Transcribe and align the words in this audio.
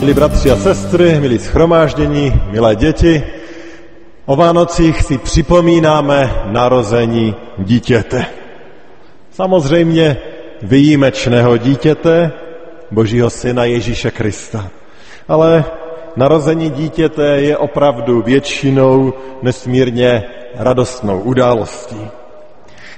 Milí 0.00 0.14
bratři 0.14 0.50
a 0.50 0.56
sestry, 0.56 1.20
milí 1.20 1.38
schromáždění, 1.38 2.32
milé 2.50 2.76
děti, 2.76 3.22
o 4.26 4.36
Vánocích 4.36 5.02
si 5.02 5.18
připomínáme 5.18 6.42
narození 6.44 7.34
dítěte. 7.58 8.26
Samozřejmě 9.30 10.16
výjimečného 10.62 11.56
dítěte, 11.56 12.32
Božího 12.90 13.30
syna 13.30 13.64
Ježíše 13.64 14.10
Krista. 14.10 14.70
Ale 15.28 15.64
narození 16.16 16.70
dítěte 16.70 17.26
je 17.26 17.56
opravdu 17.56 18.22
většinou 18.22 19.12
nesmírně 19.42 20.24
radostnou 20.54 21.20
událostí. 21.20 22.06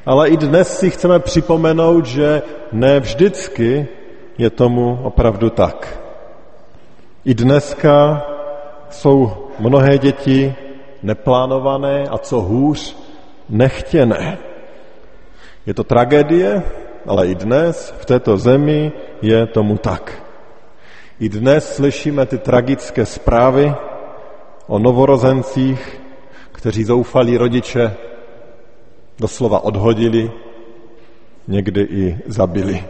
Ale 0.06 0.28
i 0.28 0.36
dnes 0.36 0.78
si 0.78 0.90
chceme 0.90 1.18
připomenout, 1.18 2.06
že 2.06 2.42
ne 2.72 3.00
vždycky 3.00 3.88
je 4.38 4.50
tomu 4.50 5.00
opravdu 5.02 5.50
tak. 5.50 6.00
I 7.24 7.34
dneska 7.34 8.26
jsou 8.90 9.32
mnohé 9.58 9.98
děti 9.98 10.54
neplánované 11.02 12.04
a 12.10 12.18
co 12.18 12.40
hůř, 12.40 12.96
nechtěné. 13.48 14.38
Je 15.66 15.74
to 15.74 15.84
tragédie, 15.84 16.62
ale 17.06 17.26
i 17.26 17.34
dnes 17.34 17.94
v 18.00 18.04
této 18.04 18.36
zemi 18.36 18.92
je 19.22 19.46
tomu 19.46 19.76
tak. 19.78 20.22
I 21.20 21.28
dnes 21.28 21.76
slyšíme 21.76 22.26
ty 22.26 22.38
tragické 22.38 23.06
zprávy 23.06 23.74
o 24.66 24.78
novorozencích, 24.78 26.00
kteří 26.52 26.84
zoufalí 26.84 27.36
rodiče 27.36 27.94
doslova 29.18 29.64
odhodili, 29.64 30.30
někdy 31.48 31.80
i 31.80 32.18
zabili. 32.26 32.84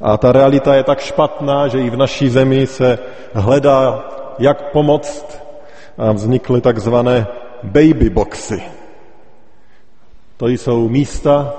A 0.00 0.16
ta 0.16 0.32
realita 0.32 0.74
je 0.74 0.82
tak 0.82 1.00
špatná, 1.00 1.68
že 1.68 1.80
i 1.80 1.90
v 1.90 1.96
naší 1.96 2.30
zemi 2.30 2.66
se 2.66 2.98
hledá, 3.32 4.04
jak 4.38 4.70
pomoct 4.72 5.42
a 5.98 6.12
vznikly 6.12 6.60
takzvané 6.60 7.26
baby 7.62 8.10
boxy. 8.10 8.62
To 10.36 10.48
jsou 10.48 10.88
místa, 10.88 11.54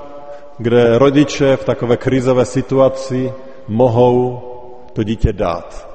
kde 0.58 0.98
rodiče 0.98 1.56
v 1.56 1.64
takové 1.64 1.96
krizové 1.96 2.44
situaci 2.44 3.32
mohou 3.68 4.42
to 4.92 5.02
dítě 5.02 5.32
dát, 5.32 5.88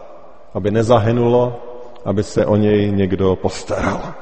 aby 0.53 0.71
nezahynulo, 0.71 1.61
aby 2.05 2.23
se 2.23 2.45
o 2.45 2.55
něj 2.55 2.91
někdo 2.91 3.35
postaral. 3.35 4.13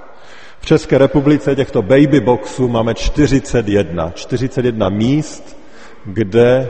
V 0.60 0.66
České 0.66 0.98
republice 0.98 1.56
těchto 1.56 1.82
baby 1.82 2.20
boxů 2.20 2.68
máme 2.68 2.94
41. 2.94 4.12
41 4.16 4.90
míst, 4.90 5.58
kde 6.06 6.70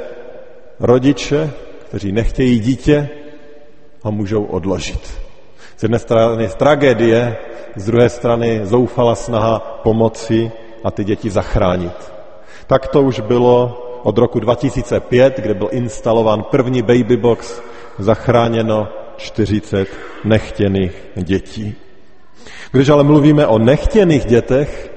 rodiče, 0.84 1.52
kteří 1.88 2.12
nechtějí 2.12 2.60
dítě, 2.60 3.10
ho 4.02 4.12
můžou 4.12 4.44
odložit. 4.44 5.22
Z 5.78 5.84
jedné 5.84 6.00
strany 6.00 6.48
tragédie, 6.48 7.38
z 7.76 7.86
druhé 7.86 8.10
strany 8.10 8.62
zoufala 8.64 9.16
snaha 9.16 9.60
pomoci 9.84 10.52
a 10.84 10.92
ty 10.92 11.04
děti 11.04 11.30
zachránit. 11.30 12.14
Tak 12.68 12.88
to 12.88 13.02
už 13.02 13.20
bylo 13.20 13.80
od 14.04 14.18
roku 14.18 14.40
2005, 14.40 15.40
kde 15.40 15.54
byl 15.54 15.70
instalován 15.72 16.44
první 16.44 16.82
baby 16.82 17.18
box, 17.18 17.62
zachráněno 18.00 18.88
40 19.18 19.88
nechtěných 20.24 20.94
dětí. 21.16 21.76
Když 22.72 22.90
ale 22.90 23.04
mluvíme 23.04 23.48
o 23.48 23.60
nechtěných 23.60 24.26
dětech, 24.26 24.92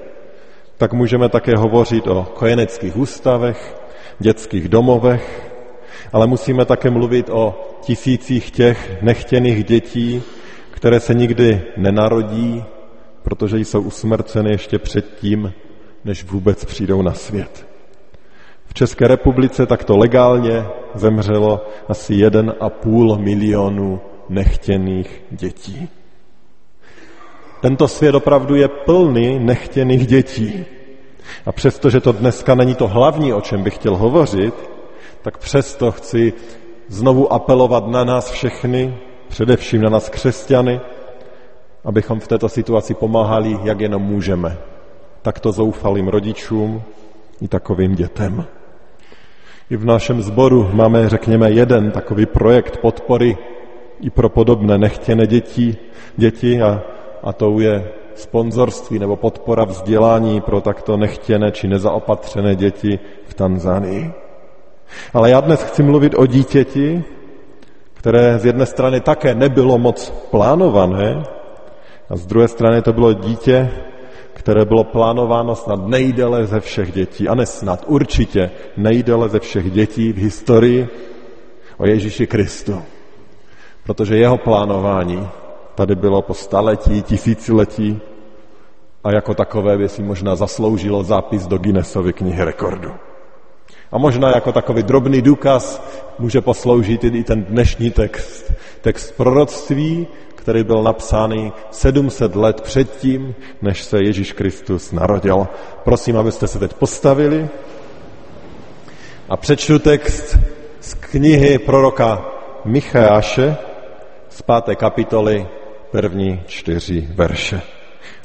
tak 0.79 0.93
můžeme 0.93 1.29
také 1.29 1.57
hovořit 1.57 2.07
o 2.07 2.27
kojeneckých 2.35 2.97
ústavech, 2.97 3.77
dětských 4.19 4.69
domovech, 4.69 5.47
ale 6.13 6.27
musíme 6.27 6.65
také 6.65 6.91
mluvit 6.91 7.31
o 7.31 7.61
tisících 7.81 8.51
těch 8.51 9.03
nechtěných 9.03 9.65
dětí, 9.65 10.23
které 10.71 11.01
se 11.01 11.15
nikdy 11.15 11.63
nenarodí, 11.77 12.65
protože 13.23 13.59
jsou 13.59 13.81
usmrceny 13.81 14.51
ještě 14.51 14.79
předtím, 14.79 15.53
než 16.05 16.25
vůbec 16.25 16.65
přijdou 16.65 17.03
na 17.03 17.15
svět. 17.15 17.67
V 18.67 18.75
České 18.75 19.09
republice 19.09 19.67
takto 19.67 19.97
legálně 19.97 20.65
zemřelo 20.95 21.67
asi 21.89 22.13
1,5 22.13 23.19
milionu 23.19 24.01
nechtěných 24.29 25.23
dětí. 25.31 25.89
Tento 27.61 27.89
svět 27.89 28.15
opravdu 28.15 28.55
je 28.55 28.69
plný 28.69 29.39
nechtěných 29.39 30.07
dětí. 30.07 30.65
A 31.47 31.53
přestože 31.53 32.01
to 32.01 32.13
dneska 32.13 32.55
není 32.55 32.75
to 32.75 32.89
hlavní, 32.89 33.33
o 33.33 33.41
čem 33.41 33.63
bych 33.63 33.75
chtěl 33.75 33.97
hovořit, 33.97 34.55
tak 35.27 35.39
přesto 35.39 35.93
chci 35.93 36.33
znovu 36.89 37.33
apelovat 37.33 37.87
na 37.87 38.05
nás 38.05 38.31
všechny, 38.31 38.95
především 39.29 39.83
na 39.83 39.91
nás 39.91 40.09
křesťany, 40.09 40.81
abychom 41.85 42.21
v 42.21 42.29
této 42.29 42.49
situaci 42.49 42.95
pomáhali, 42.95 43.59
jak 43.63 43.81
jenom 43.81 44.03
můžeme. 44.03 44.59
Takto 45.23 45.53
zoufalým 45.53 46.09
rodičům 46.09 46.83
i 47.41 47.49
takovým 47.49 47.95
dětem. 47.95 48.45
I 49.71 49.77
v 49.77 49.85
našem 49.85 50.23
sboru 50.23 50.71
máme, 50.73 51.09
řekněme, 51.09 51.51
jeden 51.51 51.91
takový 51.91 52.27
projekt 52.27 52.77
podpory 52.77 53.37
i 54.01 54.11
pro 54.11 54.29
podobné 54.29 54.79
nechtěné 54.79 55.27
děti, 55.27 55.77
děti 56.17 56.63
a, 56.63 56.83
a 57.23 57.33
to 57.33 57.61
je 57.61 57.93
sponzorství 58.15 58.99
nebo 58.99 59.17
podpora 59.17 59.65
vzdělání 59.65 60.41
pro 60.41 60.61
takto 60.61 60.97
nechtěné 60.97 61.51
či 61.51 61.69
nezaopatřené 61.69 62.55
děti 62.55 62.99
v 63.27 63.35
Tanzánii. 63.35 64.26
Ale 65.15 65.31
já 65.31 65.41
dnes 65.41 65.63
chci 65.63 65.83
mluvit 65.83 66.15
o 66.17 66.27
dítěti, 66.27 67.05
které 67.95 68.39
z 68.39 68.45
jedné 68.45 68.67
strany 68.67 69.01
také 69.01 69.35
nebylo 69.35 69.79
moc 69.79 70.11
plánované, 70.31 71.23
a 72.11 72.17
z 72.17 72.27
druhé 72.27 72.49
strany 72.49 72.83
to 72.83 72.93
bylo 72.93 73.13
dítě, 73.13 73.71
které 74.33 74.65
bylo 74.65 74.85
plánováno 74.85 75.55
snad 75.55 75.87
nejdele 75.87 76.47
ze 76.47 76.61
všech 76.61 76.93
dětí, 76.93 77.29
a 77.29 77.35
ne 77.35 77.47
snad, 77.47 77.85
určitě 77.87 78.51
nejdele 78.77 79.29
ze 79.29 79.41
všech 79.41 79.71
dětí 79.71 80.13
v 80.13 80.17
historii 80.17 80.89
o 81.79 81.87
Ježíši 81.87 82.27
Kristu. 82.27 82.83
Protože 83.85 84.17
jeho 84.17 84.39
plánování 84.39 85.29
tady 85.75 85.95
bylo 85.95 86.23
po 86.23 86.35
staletí, 86.35 87.03
tisíciletí 87.03 88.01
a 89.05 89.13
jako 89.13 89.35
takové 89.35 89.79
by 89.79 89.89
si 89.89 90.03
možná 90.03 90.37
zasloužilo 90.37 91.03
zápis 91.03 91.47
do 91.47 91.59
Guinnessovy 91.59 92.13
knihy 92.13 92.45
rekordu. 92.45 92.91
A 93.93 93.99
možná 93.99 94.31
jako 94.35 94.53
takový 94.53 94.83
drobný 94.83 95.23
důkaz 95.23 95.83
může 96.19 96.41
posloužit 96.41 97.05
i 97.05 97.25
ten 97.25 97.45
dnešní 97.45 97.91
text. 97.91 98.53
Text 98.81 99.11
proroctví, 99.17 100.07
který 100.35 100.65
byl 100.65 100.83
napsány 100.83 101.53
700 101.71 102.37
let 102.37 102.61
předtím, 102.61 103.35
než 103.63 103.83
se 103.83 104.03
Ježíš 104.03 104.33
Kristus 104.33 104.93
narodil. 104.93 105.49
Prosím, 105.85 106.17
abyste 106.17 106.47
se 106.49 106.59
teď 106.59 106.73
postavili 106.73 107.49
a 109.29 109.37
přečtu 109.37 109.79
text 109.79 110.39
z 110.81 110.95
knihy 110.95 111.59
proroka 111.59 112.25
Micheáše 112.65 113.57
z 114.29 114.43
páté 114.43 114.77
kapitoly 114.77 115.47
první 115.91 116.43
čtyři 116.47 117.09
verše. 117.15 117.61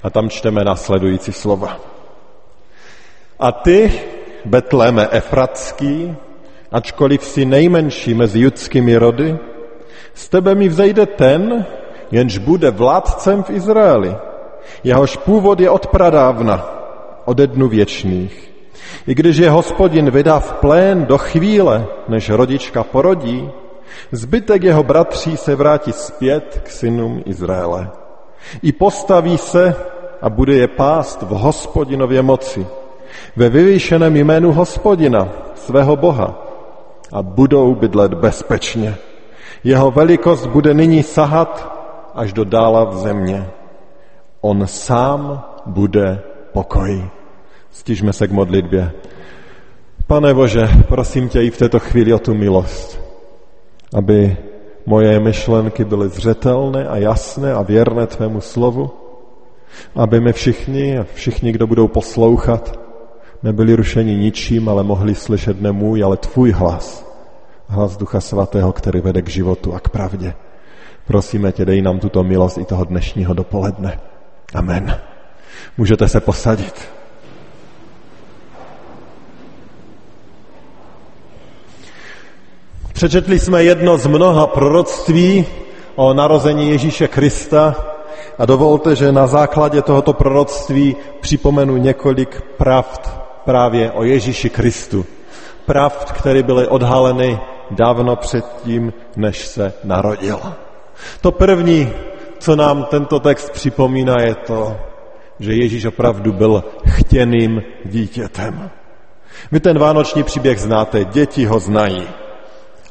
A 0.04 0.10
tam 0.10 0.30
čteme 0.30 0.64
následující 0.64 1.34
slova. 1.34 1.80
A 3.40 3.52
ty, 3.52 3.92
Betléme 4.46 5.08
Efratský, 5.12 6.16
ačkoliv 6.72 7.24
si 7.24 7.46
nejmenší 7.46 8.14
mezi 8.14 8.40
judskými 8.40 8.98
rody, 8.98 9.38
z 10.14 10.30
tebe 10.30 10.56
mi 10.56 10.70
vzejde 10.70 11.06
ten, 11.06 11.66
jenž 12.12 12.38
bude 12.38 12.72
vládcem 12.72 13.44
v 13.44 13.50
Izraeli. 13.50 14.16
Jehož 14.84 15.18
původ 15.18 15.60
je 15.60 15.70
od 15.70 15.88
pradávna, 15.88 16.66
ode 17.26 17.48
dnu 17.48 17.68
věčných. 17.68 18.52
I 19.08 19.16
když 19.16 19.38
je 19.38 19.50
hospodin 19.50 20.12
vydá 20.12 20.40
v 20.40 20.54
plén 20.54 21.06
do 21.06 21.18
chvíle, 21.18 21.86
než 22.08 22.30
rodička 22.30 22.84
porodí, 22.84 23.50
zbytek 24.12 24.64
jeho 24.64 24.84
bratří 24.84 25.38
se 25.38 25.56
vrátí 25.56 25.94
zpět 25.94 26.62
k 26.64 26.70
synům 26.70 27.24
Izraele. 27.26 27.90
I 28.64 28.72
postaví 28.72 29.38
se 29.38 29.76
a 30.22 30.30
bude 30.30 30.56
je 30.56 30.68
pást 30.68 31.22
v 31.22 31.30
hospodinově 31.30 32.22
moci 32.22 32.68
ve 33.36 33.50
vyvýšeném 33.50 34.16
jménu 34.16 34.52
hospodina, 34.52 35.30
svého 35.56 35.96
Boha 35.96 36.48
a 37.14 37.24
budou 37.24 37.76
bydlet 37.76 38.14
bezpečně. 38.14 38.96
Jeho 39.64 39.92
velikost 39.92 40.46
bude 40.46 40.74
nyní 40.74 41.04
sahat 41.04 41.78
až 42.16 42.34
do 42.34 42.44
dála 42.44 42.84
v 42.84 42.98
země. 42.98 43.46
On 44.42 44.68
sám 44.68 45.44
bude 45.66 46.20
pokoj. 46.54 47.10
Stižme 47.72 48.14
se 48.14 48.28
k 48.28 48.32
modlitbě. 48.32 48.92
Pane 50.08 50.34
Bože, 50.34 50.68
prosím 50.88 51.30
tě 51.30 51.42
i 51.42 51.52
v 51.52 51.58
této 51.58 51.80
chvíli 51.80 52.14
o 52.14 52.20
tu 52.20 52.34
milost, 52.34 53.02
aby 53.94 54.38
moje 54.86 55.20
myšlenky 55.20 55.86
byly 55.86 56.10
zřetelné 56.10 56.88
a 56.88 56.98
jasné 56.98 57.54
a 57.54 57.62
věrné 57.62 58.08
tvému 58.08 58.42
slovu, 58.42 58.92
aby 59.96 60.20
my 60.20 60.34
všichni 60.34 61.00
a 61.00 61.06
všichni, 61.14 61.52
kdo 61.52 61.68
budou 61.68 61.88
poslouchat, 61.88 62.81
nebyli 63.44 63.76
rušeni 63.76 64.16
ničím, 64.16 64.70
ale 64.70 64.84
mohli 64.84 65.16
slyšet 65.16 65.62
ne 65.62 65.72
můj, 65.72 66.04
ale 66.04 66.18
tvůj 66.18 66.52
hlas. 66.52 67.06
Hlas 67.68 67.98
Ducha 67.98 68.22
Svatého, 68.22 68.74
který 68.74 69.02
vede 69.02 69.22
k 69.22 69.30
životu 69.30 69.74
a 69.74 69.80
k 69.80 69.90
pravdě. 69.90 70.34
Prosíme 71.08 71.52
tě, 71.52 71.66
dej 71.66 71.82
nám 71.82 72.00
tuto 72.00 72.24
milost 72.24 72.58
i 72.58 72.66
toho 72.66 72.84
dnešního 72.84 73.34
dopoledne. 73.34 74.00
Amen. 74.54 75.00
Můžete 75.78 76.08
se 76.08 76.20
posadit. 76.20 76.88
Přečetli 82.94 83.40
jsme 83.40 83.64
jedno 83.64 83.98
z 83.98 84.08
mnoha 84.08 84.48
proroctví 84.48 85.46
o 85.96 86.14
narození 86.14 86.70
Ježíše 86.70 87.08
Krista 87.08 87.76
a 88.38 88.46
dovolte, 88.46 88.96
že 88.96 89.12
na 89.12 89.28
základě 89.28 89.82
tohoto 89.82 90.14
proroctví 90.14 90.96
připomenu 91.22 91.78
několik 91.78 92.42
pravd 92.58 93.21
právě 93.46 93.92
o 93.92 94.04
Ježíši 94.04 94.50
Kristu. 94.50 95.06
Pravd, 95.66 96.12
které 96.12 96.44
byly 96.44 96.68
odhaleny 96.68 97.40
dávno 97.72 98.16
předtím, 98.16 98.94
než 99.16 99.48
se 99.48 99.74
narodil. 99.84 100.40
To 101.22 101.32
první, 101.32 101.90
co 102.40 102.56
nám 102.56 102.84
tento 102.84 103.20
text 103.20 103.50
připomíná, 103.50 104.22
je 104.22 104.36
to, 104.36 104.78
že 105.40 105.54
Ježíš 105.54 105.86
opravdu 105.86 106.34
byl 106.34 106.64
chtěným 106.88 107.62
dítětem. 107.86 108.70
Vy 109.52 109.60
ten 109.60 109.80
vánoční 109.80 110.24
příběh 110.24 110.60
znáte, 110.60 111.06
děti 111.06 111.46
ho 111.46 111.60
znají. 111.60 112.08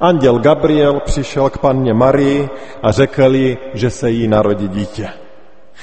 Anděl 0.00 0.38
Gabriel 0.38 1.00
přišel 1.00 1.50
k 1.50 1.58
panně 1.58 1.94
Marii 1.94 2.48
a 2.82 2.92
řekl 2.92 3.34
jí, 3.34 3.58
že 3.74 3.90
se 3.90 4.10
jí 4.10 4.28
narodí 4.28 4.68
dítě. 4.68 5.08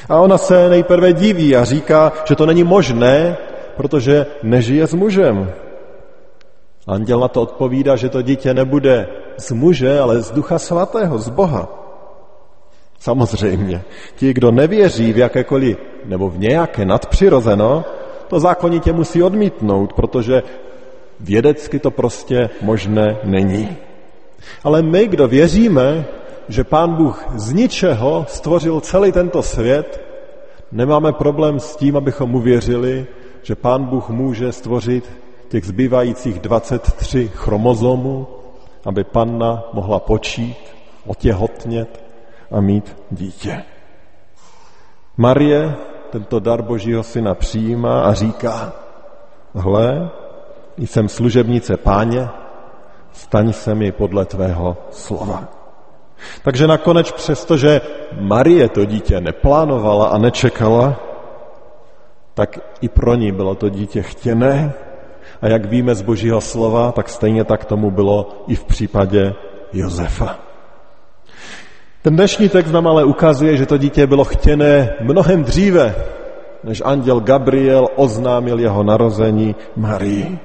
A 0.09 0.19
ona 0.19 0.37
se 0.37 0.69
nejprve 0.69 1.13
diví 1.13 1.55
a 1.55 1.63
říká, 1.63 2.11
že 2.25 2.35
to 2.35 2.45
není 2.45 2.63
možné, 2.63 3.37
protože 3.77 4.25
nežije 4.43 4.87
s 4.87 4.93
mužem. 4.93 5.51
Anděl 6.87 7.19
na 7.19 7.27
to 7.27 7.41
odpovídá, 7.41 7.95
že 7.95 8.09
to 8.09 8.21
dítě 8.21 8.53
nebude 8.53 9.07
z 9.37 9.51
muže, 9.51 9.99
ale 9.99 10.21
z 10.21 10.31
ducha 10.31 10.59
svatého, 10.59 11.17
z 11.17 11.29
Boha. 11.29 11.69
Samozřejmě, 12.99 13.83
ti, 14.15 14.33
kdo 14.33 14.51
nevěří 14.51 15.13
v 15.13 15.17
jakékoliv 15.17 15.77
nebo 16.05 16.29
v 16.29 16.39
nějaké 16.39 16.85
nadpřirozeno, 16.85 17.85
to 18.27 18.39
zákonitě 18.39 18.93
musí 18.93 19.23
odmítnout, 19.23 19.93
protože 19.93 20.43
vědecky 21.19 21.79
to 21.79 21.91
prostě 21.91 22.49
možné 22.61 23.17
není. 23.23 23.77
Ale 24.63 24.81
my, 24.81 25.07
kdo 25.07 25.27
věříme, 25.27 26.05
že 26.49 26.63
Pán 26.63 26.93
Bůh 26.93 27.25
z 27.35 27.53
ničeho 27.53 28.25
stvořil 28.29 28.81
celý 28.81 29.11
tento 29.11 29.43
svět, 29.43 30.01
nemáme 30.71 31.13
problém 31.13 31.59
s 31.59 31.75
tím, 31.75 31.97
abychom 31.97 32.35
uvěřili, 32.35 33.05
že 33.47 33.55
Pán 33.55 33.85
Bůh 33.85 34.09
může 34.09 34.51
stvořit 34.51 35.11
těch 35.47 35.65
zbývajících 35.65 36.39
23 36.39 37.31
chromozomů, 37.33 38.27
aby 38.85 39.03
panna 39.03 39.63
mohla 39.73 39.99
počít, 39.99 40.57
otěhotnět 41.05 42.03
a 42.51 42.61
mít 42.61 42.95
dítě. 43.11 43.63
Marie 45.17 45.75
tento 46.09 46.39
dar 46.39 46.61
Božího 46.61 47.03
syna 47.03 47.35
přijímá 47.35 48.03
a 48.03 48.13
říká, 48.13 48.73
hle, 49.55 50.09
jsem 50.77 51.09
služebnice 51.09 51.77
páně, 51.77 52.27
staň 53.11 53.53
se 53.53 53.75
mi 53.75 53.91
podle 53.91 54.25
tvého 54.25 54.77
slova. 54.91 55.47
Takže 56.43 56.67
nakonec 56.67 57.11
přestože 57.11 57.81
Marie 58.19 58.69
to 58.69 58.85
dítě 58.85 59.21
neplánovala 59.21 60.07
a 60.07 60.17
nečekala, 60.17 61.06
tak 62.37 62.59
i 62.81 62.89
pro 62.89 63.15
ní 63.15 63.31
bylo 63.31 63.55
to 63.55 63.69
dítě 63.69 64.01
chtěné 64.01 64.73
a 65.41 65.47
jak 65.47 65.65
víme 65.65 65.95
z 65.95 66.01
božího 66.01 66.41
slova, 66.41 66.91
tak 66.91 67.09
stejně 67.09 67.43
tak 67.43 67.65
tomu 67.65 67.91
bylo 67.91 68.45
i 68.47 68.55
v 68.55 68.63
případě 68.63 69.33
Josefa. 69.73 70.39
Ten 72.01 72.15
dnešní 72.15 72.49
text 72.49 72.71
nám 72.71 72.87
ale 72.87 73.05
ukazuje, 73.05 73.57
že 73.57 73.65
to 73.65 73.77
dítě 73.77 74.07
bylo 74.07 74.23
chtěné 74.23 74.93
mnohem 75.01 75.43
dříve, 75.43 75.95
než 76.63 76.81
anděl 76.85 77.19
Gabriel 77.19 77.87
oznámil 77.95 78.59
jeho 78.59 78.83
narození 78.83 79.55
Marii. 79.75 80.39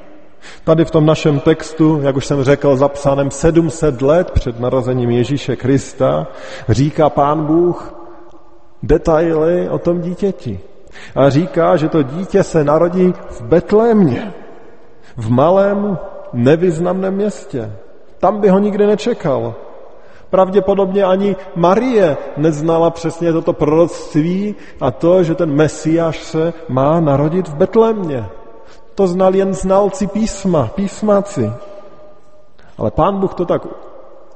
Tady 0.64 0.84
v 0.84 0.90
tom 0.90 1.06
našem 1.06 1.40
textu, 1.40 2.00
jak 2.02 2.16
už 2.16 2.26
jsem 2.26 2.44
řekl, 2.44 2.76
zapsaném 2.76 3.30
700 3.30 4.02
let 4.02 4.30
před 4.30 4.60
narozením 4.60 5.10
Ježíše 5.10 5.56
Krista, 5.56 6.26
říká 6.68 7.10
pán 7.10 7.44
Bůh 7.44 7.94
detaily 8.82 9.68
o 9.68 9.78
tom 9.78 10.00
dítěti. 10.00 10.71
A 11.14 11.30
říká, 11.30 11.76
že 11.76 11.88
to 11.88 12.02
dítě 12.02 12.42
se 12.42 12.64
narodí 12.64 13.14
v 13.30 13.40
Betlémě, 13.40 14.32
v 15.16 15.30
malém 15.30 15.98
nevyznamném 16.32 17.14
městě. 17.14 17.72
Tam 18.18 18.40
by 18.40 18.48
ho 18.48 18.58
nikdy 18.58 18.86
nečekal. 18.86 19.54
Pravděpodobně 20.30 21.04
ani 21.04 21.36
Marie 21.56 22.16
neznala 22.36 22.90
přesně 22.90 23.32
toto 23.32 23.52
proroctví 23.52 24.54
a 24.80 24.90
to, 24.90 25.22
že 25.22 25.34
ten 25.34 25.54
Mesiáš 25.54 26.22
se 26.22 26.52
má 26.68 27.00
narodit 27.00 27.48
v 27.48 27.54
Betlémě. 27.54 28.26
To 28.94 29.06
znal 29.06 29.34
jen 29.34 29.54
znalci 29.54 30.06
písma, 30.06 30.70
písmáci. 30.74 31.52
Ale 32.78 32.90
pán 32.90 33.20
Bůh 33.20 33.34
to 33.34 33.44
tak 33.44 33.62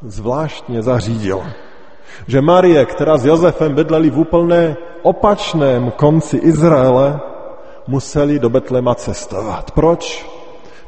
zvláštně 0.03 0.83
zařídil, 0.83 1.43
že 2.27 2.41
Marie, 2.41 2.87
která 2.87 3.19
s 3.19 3.27
Josefem 3.27 3.75
bydleli 3.75 4.11
v 4.11 4.19
úplné 4.19 4.77
opačném 5.03 5.91
konci 5.91 6.37
Izraele, 6.37 7.21
museli 7.87 8.39
do 8.39 8.51
Betlema 8.51 8.95
cestovat. 8.95 9.71
Proč? 9.71 10.27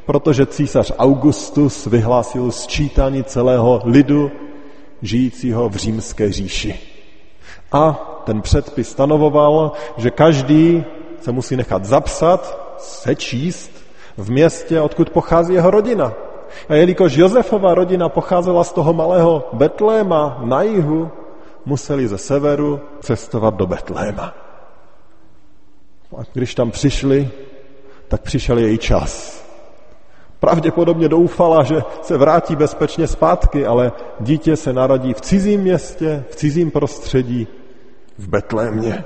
Protože 0.07 0.47
císař 0.47 0.93
Augustus 0.99 1.87
vyhlásil 1.87 2.51
sčítání 2.51 3.25
celého 3.25 3.83
lidu 3.85 4.31
žijícího 5.03 5.69
v 5.69 5.77
římské 5.77 6.33
říši. 6.33 6.81
A 7.73 7.93
ten 8.25 8.41
předpis 8.41 8.89
stanovoval, 8.89 9.73
že 9.97 10.11
každý 10.11 10.85
se 11.21 11.33
musí 11.33 11.57
nechat 11.57 11.85
zapsat 11.85 12.75
sečíst 12.79 13.71
v 14.17 14.31
městě, 14.31 14.81
odkud 14.81 15.11
pochází 15.11 15.55
jeho 15.55 15.71
rodina. 15.71 16.13
A 16.69 16.75
jelikož 16.75 17.17
Josefova 17.17 17.75
rodina 17.75 18.09
pocházela 18.09 18.65
z 18.65 18.73
toho 18.73 18.93
malého 18.93 19.49
Betléma 19.53 20.41
na 20.45 20.63
jihu, 20.63 21.11
museli 21.65 22.09
ze 22.09 22.19
severu 22.19 22.81
cestovat 23.01 23.55
do 23.55 23.67
Betléma. 23.67 24.35
A 26.17 26.21
když 26.33 26.55
tam 26.55 26.71
přišli, 26.71 27.31
tak 28.09 28.21
přišel 28.21 28.59
její 28.59 28.79
čas. 28.79 29.45
Pravděpodobně 30.41 31.09
doufala, 31.09 31.63
že 31.63 31.83
se 32.03 32.19
vrátí 32.19 32.57
bezpečně 32.57 33.07
zpátky, 33.07 33.67
ale 33.67 33.93
dítě 34.21 34.57
se 34.57 34.73
narodí 34.73 35.15
v 35.15 35.21
cizím 35.21 35.61
městě, 35.61 36.25
v 36.31 36.37
cizím 36.37 36.71
prostředí, 36.71 37.47
v 38.19 38.29
Betlémě. 38.29 39.05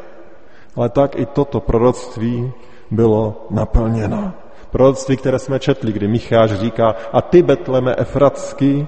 Ale 0.76 0.88
tak 0.88 1.16
i 1.16 1.26
toto 1.26 1.60
proroctví 1.60 2.52
bylo 2.90 3.46
naplněno. 3.50 4.32
Proroctví, 4.72 5.16
které 5.16 5.38
jsme 5.38 5.58
četli, 5.58 5.92
kdy 5.92 6.08
Micháš 6.08 6.52
říká, 6.52 6.94
a 7.12 7.22
ty, 7.22 7.42
Betleme 7.42 7.94
Efratsky, 7.98 8.86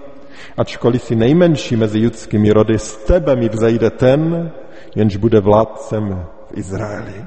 ačkoliv 0.56 1.02
si 1.02 1.16
nejmenší 1.16 1.76
mezi 1.76 1.98
judskými 1.98 2.50
rody, 2.50 2.78
z 2.78 2.96
tebe 2.96 3.36
mi 3.36 3.48
vzejde 3.48 3.90
ten, 3.90 4.50
jenž 4.94 5.16
bude 5.16 5.40
vládcem 5.40 6.24
v 6.50 6.58
Izraeli. 6.58 7.24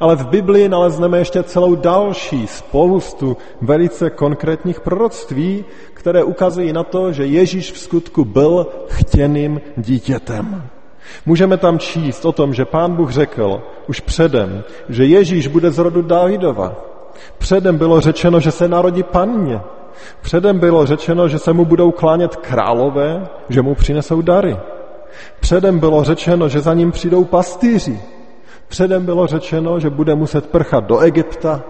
Ale 0.00 0.16
v 0.16 0.26
Biblii 0.26 0.68
nalezneme 0.68 1.18
ještě 1.18 1.42
celou 1.42 1.74
další 1.74 2.46
spoustu 2.46 3.36
velice 3.60 4.10
konkrétních 4.10 4.80
proroctví, 4.80 5.64
které 5.94 6.24
ukazují 6.24 6.72
na 6.72 6.82
to, 6.84 7.12
že 7.12 7.26
Ježíš 7.26 7.72
v 7.72 7.78
skutku 7.78 8.24
byl 8.24 8.66
chtěným 8.88 9.60
dítětem. 9.76 10.62
Můžeme 11.26 11.56
tam 11.56 11.78
číst 11.78 12.24
o 12.24 12.32
tom, 12.32 12.54
že 12.54 12.64
pán 12.64 12.96
Bůh 12.96 13.10
řekl 13.10 13.62
už 13.88 14.00
předem, 14.00 14.64
že 14.88 15.04
Ježíš 15.04 15.46
bude 15.46 15.70
z 15.70 15.78
rodu 15.78 16.02
Dávidova. 16.02 16.93
Předem 17.38 17.78
bylo 17.78 18.00
řečeno, 18.00 18.40
že 18.40 18.50
se 18.50 18.68
narodí 18.68 19.02
panně. 19.02 19.60
Předem 20.20 20.58
bylo 20.58 20.86
řečeno, 20.86 21.28
že 21.28 21.38
se 21.38 21.52
mu 21.52 21.64
budou 21.64 21.90
klánět 21.90 22.36
králové, 22.36 23.28
že 23.48 23.62
mu 23.62 23.74
přinesou 23.74 24.22
dary. 24.22 24.56
Předem 25.40 25.78
bylo 25.78 26.04
řečeno, 26.04 26.48
že 26.48 26.60
za 26.60 26.74
ním 26.74 26.92
přijdou 26.92 27.24
pastýři. 27.24 28.00
Předem 28.68 29.04
bylo 29.04 29.26
řečeno, 29.26 29.80
že 29.80 29.90
bude 29.90 30.14
muset 30.14 30.50
prchat 30.50 30.84
do 30.84 30.98
Egypta. 30.98 31.62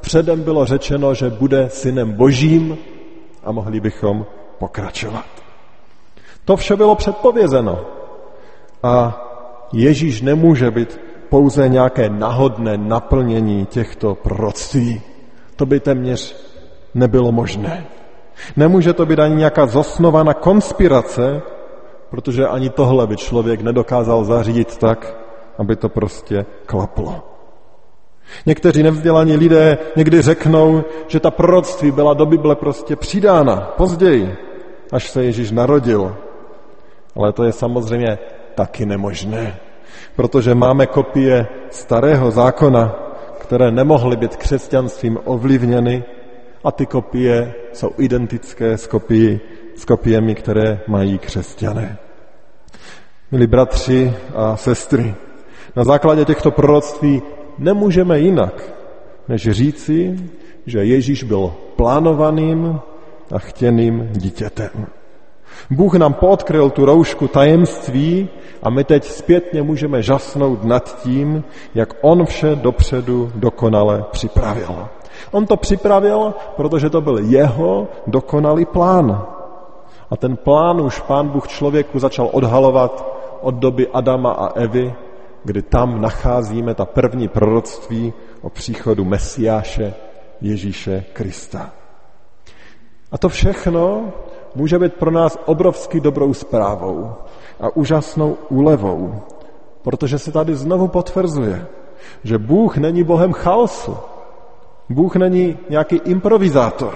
Předem 0.00 0.42
bylo 0.42 0.66
řečeno, 0.66 1.14
že 1.14 1.30
bude 1.30 1.68
synem 1.68 2.12
božím 2.12 2.78
a 3.44 3.52
mohli 3.52 3.80
bychom 3.80 4.26
pokračovat. 4.58 5.24
To 6.44 6.56
vše 6.56 6.76
bylo 6.76 6.94
předpovězeno. 6.94 7.80
A 8.82 9.22
Ježíš 9.72 10.22
nemůže 10.22 10.70
být 10.70 11.00
pouze 11.28 11.68
nějaké 11.68 12.08
nahodné 12.08 12.76
naplnění 12.76 13.66
těchto 13.66 14.14
proroctví. 14.14 15.02
To 15.56 15.66
by 15.66 15.80
téměř 15.80 16.36
nebylo 16.94 17.32
možné. 17.32 17.86
Nemůže 18.56 18.92
to 18.92 19.06
být 19.06 19.18
ani 19.18 19.34
nějaká 19.34 19.66
zosnovaná 19.66 20.34
konspirace, 20.34 21.42
protože 22.10 22.46
ani 22.46 22.70
tohle 22.70 23.06
by 23.06 23.16
člověk 23.16 23.60
nedokázal 23.60 24.24
zařídit 24.24 24.76
tak, 24.76 25.16
aby 25.58 25.76
to 25.76 25.88
prostě 25.88 26.46
klaplo. 26.66 27.22
Někteří 28.46 28.82
nevzdělaní 28.82 29.36
lidé 29.36 29.78
někdy 29.96 30.22
řeknou, 30.22 30.84
že 31.06 31.20
ta 31.20 31.30
proroctví 31.30 31.90
byla 31.90 32.14
do 32.14 32.26
Bible 32.26 32.56
prostě 32.56 32.96
přidána 32.96 33.56
později, 33.56 34.36
až 34.92 35.10
se 35.10 35.24
Ježíš 35.24 35.50
narodil. 35.50 36.16
Ale 37.16 37.32
to 37.32 37.44
je 37.44 37.52
samozřejmě 37.52 38.18
taky 38.54 38.86
nemožné, 38.86 39.56
protože 40.16 40.54
máme 40.54 40.86
kopie 40.86 41.46
starého 41.70 42.30
zákona, 42.30 42.94
které 43.38 43.70
nemohly 43.70 44.16
být 44.16 44.36
křesťanstvím 44.36 45.18
ovlivněny 45.24 46.04
a 46.64 46.72
ty 46.72 46.86
kopie 46.86 47.54
jsou 47.72 47.90
identické 47.98 48.78
s, 48.78 48.86
kopii, 48.86 49.40
s 49.76 49.84
kopiemi, 49.84 50.34
které 50.34 50.80
mají 50.86 51.18
křesťané. 51.18 51.98
Milí 53.30 53.46
bratři 53.46 54.14
a 54.34 54.56
sestry, 54.56 55.14
na 55.76 55.84
základě 55.84 56.24
těchto 56.24 56.50
proroctví 56.50 57.22
nemůžeme 57.58 58.18
jinak, 58.18 58.72
než 59.28 59.50
říci, 59.50 60.16
že 60.66 60.84
Ježíš 60.84 61.22
byl 61.22 61.54
plánovaným 61.76 62.80
a 63.32 63.38
chtěným 63.38 64.08
dítětem. 64.12 64.86
Bůh 65.70 65.94
nám 65.94 66.14
podkryl 66.14 66.70
tu 66.70 66.84
roušku 66.84 67.28
tajemství 67.28 68.28
a 68.62 68.70
my 68.70 68.84
teď 68.84 69.04
zpětně 69.04 69.62
můžeme 69.62 70.02
žasnout 70.02 70.64
nad 70.64 71.02
tím, 71.02 71.44
jak 71.74 71.94
On 72.00 72.26
vše 72.26 72.54
dopředu 72.54 73.32
dokonale 73.34 74.04
připravil. 74.10 74.88
On 75.30 75.46
to 75.46 75.56
připravil, 75.56 76.34
protože 76.56 76.90
to 76.90 77.00
byl 77.00 77.18
jeho 77.18 77.88
dokonalý 78.06 78.64
plán. 78.64 79.26
A 80.10 80.16
ten 80.16 80.36
plán 80.36 80.80
už 80.80 81.00
pán 81.00 81.28
Bůh 81.28 81.48
člověku 81.48 81.98
začal 81.98 82.28
odhalovat 82.32 83.16
od 83.40 83.54
doby 83.54 83.88
Adama 83.88 84.32
a 84.32 84.52
Evy, 84.52 84.94
kdy 85.44 85.62
tam 85.62 86.00
nacházíme 86.00 86.74
ta 86.74 86.84
první 86.84 87.28
proroctví 87.28 88.12
o 88.42 88.50
příchodu 88.50 89.04
Mesiáše 89.04 89.94
Ježíše 90.40 91.04
Krista. 91.12 91.70
A 93.12 93.18
to 93.18 93.28
všechno 93.28 94.12
může 94.56 94.78
být 94.78 94.94
pro 94.94 95.10
nás 95.10 95.38
obrovsky 95.44 96.00
dobrou 96.00 96.34
zprávou 96.34 97.12
a 97.60 97.76
úžasnou 97.76 98.36
úlevou, 98.48 99.14
protože 99.82 100.18
se 100.18 100.32
tady 100.32 100.56
znovu 100.56 100.88
potvrzuje, 100.88 101.66
že 102.24 102.38
Bůh 102.38 102.76
není 102.76 103.04
Bohem 103.04 103.32
chaosu. 103.32 103.96
Bůh 104.88 105.16
není 105.16 105.58
nějaký 105.70 105.96
improvizátor. 105.96 106.94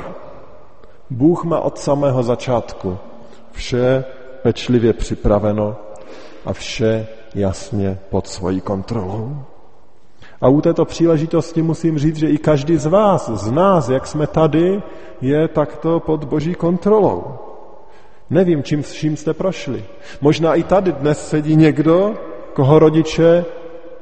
Bůh 1.11 1.45
má 1.45 1.61
od 1.61 1.79
samého 1.79 2.23
začátku 2.23 2.99
vše 3.53 4.05
pečlivě 4.43 4.93
připraveno 4.93 5.77
a 6.47 6.53
vše 6.53 7.07
jasně 7.35 7.99
pod 8.11 8.27
svojí 8.27 8.61
kontrolou. 8.61 9.37
A 10.41 10.49
u 10.49 10.61
této 10.61 10.85
příležitosti 10.85 11.63
musím 11.63 11.99
říct, 11.99 12.17
že 12.17 12.29
i 12.29 12.39
každý 12.39 12.77
z 12.77 12.87
vás, 12.87 13.31
z 13.31 13.51
nás, 13.51 13.89
jak 13.89 14.07
jsme 14.07 14.27
tady, 14.27 14.83
je 15.21 15.49
takto 15.49 16.01
pod 16.01 16.25
boží 16.25 16.55
kontrolou. 16.55 17.50
Nevím, 18.31 18.63
čím, 18.63 18.85
čím 18.85 19.17
jste 19.17 19.35
prošli. 19.35 19.85
Možná 20.21 20.55
i 20.55 20.63
tady 20.63 20.93
dnes 20.93 21.29
sedí 21.29 21.57
někdo, 21.57 22.15
koho 22.53 22.79
rodiče 22.79 23.45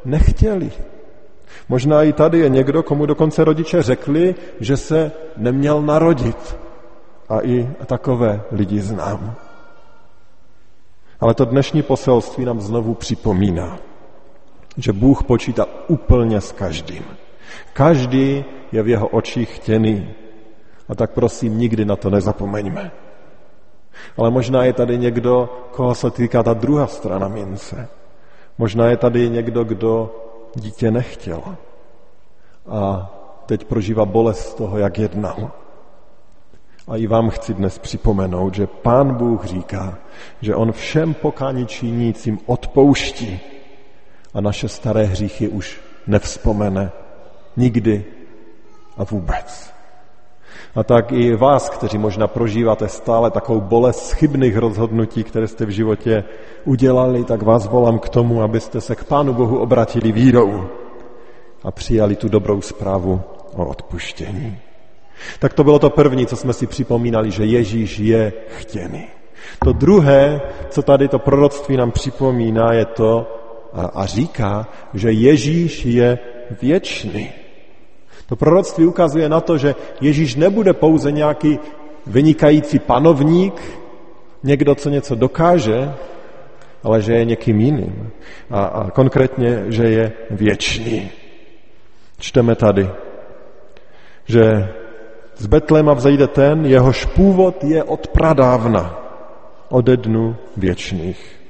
nechtěli. 0.05 0.73
Možná 1.69 2.03
i 2.03 2.13
tady 2.13 2.39
je 2.39 2.49
někdo, 2.49 2.83
komu 2.83 3.07
dokonce 3.07 3.45
rodiče 3.45 3.83
řekli, 3.83 4.35
že 4.61 4.77
se 4.77 5.13
neměl 5.37 5.83
narodit. 5.83 6.57
A 7.29 7.41
i 7.41 7.69
takové 7.87 8.41
lidi 8.53 8.81
znám. 8.81 9.35
Ale 11.21 11.35
to 11.35 11.45
dnešní 11.45 11.83
poselství 11.83 12.45
nám 12.45 12.61
znovu 12.61 12.95
připomíná, 12.95 13.79
že 14.77 14.93
Bůh 14.93 15.23
počítá 15.23 15.67
úplně 15.89 16.41
s 16.41 16.53
každým. 16.53 17.05
Každý 17.73 18.45
je 18.73 18.83
v 18.83 18.89
jeho 18.89 19.09
očích 19.09 19.57
chtěný. 19.57 20.09
A 20.89 20.95
tak 20.95 21.11
prosím, 21.11 21.59
nikdy 21.59 21.85
na 21.85 21.97
to 21.97 22.11
nezapomeňme. 22.11 23.08
Ale 24.17 24.31
možná 24.31 24.65
je 24.65 24.73
tady 24.73 24.99
někdo, 24.99 25.49
koho 25.71 25.95
se 25.95 26.11
týká 26.11 26.43
ta 26.43 26.55
druhá 26.55 26.87
strana 26.87 27.29
mince. 27.29 27.89
Možná 28.59 28.87
je 28.87 28.97
tady 28.97 29.31
někdo, 29.31 29.65
kdo 29.65 30.15
dítě 30.55 30.91
nechtěl. 30.91 31.43
A 32.69 33.11
teď 33.47 33.65
prožívá 33.65 34.05
bolest 34.05 34.55
toho, 34.55 34.79
jak 34.79 34.99
jednal. 34.99 35.51
A 36.89 36.97
i 36.97 37.07
vám 37.07 37.31
chci 37.31 37.55
dnes 37.55 37.79
připomenout, 37.79 38.55
že 38.55 38.67
Pán 38.67 39.15
Bůh 39.15 39.45
říká, 39.45 39.99
že 40.41 40.55
On 40.55 40.73
všem 40.73 41.15
pokání 41.15 41.67
činícím 41.67 42.39
odpouští 42.47 43.41
a 44.35 44.41
naše 44.41 44.69
staré 44.69 45.05
hříchy 45.05 45.49
už 45.49 45.81
nevzpomene 46.07 46.93
nikdy 47.57 48.05
a 48.97 49.05
vůbec. 49.05 49.78
A 50.75 50.85
tak 50.85 51.13
i 51.13 51.37
vás, 51.37 51.71
kteří 51.71 51.99
možná 51.99 52.27
prožíváte 52.27 52.89
stále 52.89 53.31
takovou 53.31 53.61
bolest 53.61 54.13
chybných 54.13 54.57
rozhodnutí, 54.57 55.25
které 55.25 55.49
jste 55.49 55.67
v 55.67 55.71
životě 55.71 56.25
udělali, 56.65 57.25
tak 57.25 57.43
vás 57.43 57.67
volám 57.67 57.99
k 57.99 58.09
tomu, 58.09 58.43
abyste 58.43 58.81
se 58.81 58.95
k 58.95 59.05
Pánu 59.05 59.35
Bohu 59.35 59.59
obratili 59.59 60.13
vírou 60.13 60.65
a 61.65 61.71
přijali 61.71 62.17
tu 62.17 62.29
dobrou 62.29 62.61
zprávu 62.61 63.21
o 63.57 63.67
odpuštění. 63.67 64.59
Tak 65.39 65.53
to 65.53 65.65
bylo 65.65 65.79
to 65.79 65.91
první, 65.91 66.27
co 66.27 66.37
jsme 66.37 66.53
si 66.53 66.67
připomínali, 66.67 67.31
že 67.31 67.45
Ježíš 67.45 67.99
je 67.99 68.33
chtěný. 68.49 69.07
To 69.65 69.73
druhé, 69.73 70.41
co 70.71 70.83
tady 70.83 71.09
to 71.09 71.19
proroctví 71.19 71.77
nám 71.77 71.91
připomíná, 71.91 72.73
je 72.73 72.85
to 72.85 73.27
a, 73.95 74.07
říká, 74.07 74.67
že 74.95 75.13
Ježíš 75.13 75.85
je 75.85 76.19
věčný. 76.63 77.33
To 78.29 78.37
proroctví 78.37 78.87
ukazuje 78.87 79.29
na 79.29 79.41
to, 79.41 79.59
že 79.59 79.75
Ježíš 80.01 80.35
nebude 80.35 80.73
pouze 80.73 81.13
nějaký 81.13 81.59
vynikající 82.07 82.79
panovník, 82.79 83.63
někdo, 84.43 84.75
co 84.75 84.91
něco 84.91 85.15
dokáže, 85.15 85.95
ale 86.85 87.03
že 87.03 87.13
je 87.13 87.25
někým 87.25 87.61
jiným. 87.61 88.11
A, 88.51 88.65
a 88.65 88.91
konkrétně, 88.91 89.65
že 89.69 89.85
je 89.85 90.13
věčný. 90.31 91.11
Čteme 92.19 92.55
tady, 92.55 92.91
že 94.25 94.69
z 95.37 95.47
Betlema 95.47 95.95
vzejde 95.95 96.27
ten, 96.27 96.67
jehož 96.67 97.05
původ 97.05 97.65
je 97.65 97.85
od 97.85 98.07
pradávna, 98.09 98.99
ode 99.69 99.97
dnu 99.97 100.37
věčných. 100.57 101.41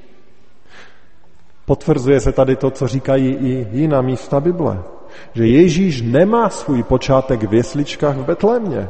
Potvrzuje 1.65 2.19
se 2.19 2.31
tady 2.31 2.55
to, 2.55 2.71
co 2.71 2.87
říkají 2.87 3.35
i 3.35 3.67
jiná 3.71 4.01
místa 4.01 4.39
Bible, 4.39 4.83
že 5.33 5.47
Ježíš 5.47 6.01
nemá 6.01 6.49
svůj 6.49 6.83
počátek 6.83 7.43
v 7.43 7.53
jesličkách 7.53 8.15
v 8.15 8.25
Betlémě. 8.25 8.89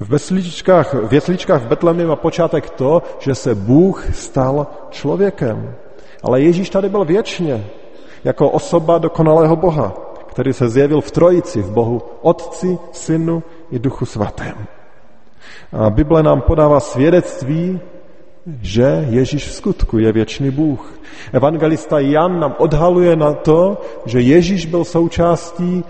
V, 0.00 0.08
vesličkách, 0.08 0.94
v 0.94 1.12
jesličkách 1.12 1.62
v 1.62 1.68
Betlémě 1.68 2.06
má 2.06 2.16
počátek 2.16 2.70
to, 2.70 3.02
že 3.18 3.34
se 3.34 3.54
Bůh 3.54 4.14
stal 4.14 4.66
člověkem. 4.90 5.74
Ale 6.22 6.40
Ježíš 6.40 6.70
tady 6.70 6.88
byl 6.88 7.04
věčně, 7.04 7.64
jako 8.24 8.50
osoba 8.50 8.98
dokonalého 8.98 9.56
Boha, 9.56 9.94
který 10.26 10.52
se 10.52 10.68
zjevil 10.68 11.00
v 11.00 11.10
trojici, 11.10 11.62
v 11.62 11.70
Bohu 11.70 12.02
Otci, 12.22 12.78
Synu 12.92 13.42
i 13.70 13.78
Duchu 13.78 14.06
Svatém. 14.06 14.66
A 15.72 15.90
Bible 15.90 16.22
nám 16.22 16.40
podává 16.40 16.80
svědectví, 16.80 17.80
že 18.62 19.06
Ježíš 19.08 19.48
v 19.48 19.52
skutku 19.52 19.98
je 19.98 20.12
věčný 20.12 20.50
Bůh. 20.50 21.00
Evangelista 21.32 21.98
Jan 21.98 22.40
nám 22.40 22.54
odhaluje 22.58 23.16
na 23.16 23.32
to, 23.32 23.80
že 24.06 24.20
Ježíš 24.20 24.66
byl 24.66 24.84
součástí 24.84 25.84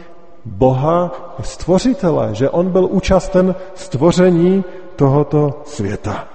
Boha 0.45 1.35
stvořitele, 1.41 2.29
že 2.33 2.51
on 2.51 2.71
byl 2.71 2.89
účasten 2.91 3.55
stvoření 3.75 4.65
tohoto 4.97 5.63
světa. 5.65 6.29